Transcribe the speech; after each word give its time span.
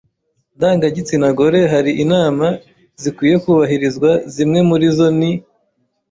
ndangagitsina 0.55 1.27
gore 1.37 1.61
hari 1.73 1.91
inama 2.03 2.47
zikwiye 3.01 3.35
kubahirizwa 3.43 4.09
Zimwe 4.33 4.59
muri 4.69 4.85
zo 4.97 5.07
ni 5.19 5.31